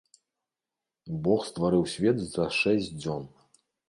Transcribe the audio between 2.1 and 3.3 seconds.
за шэсць дзён.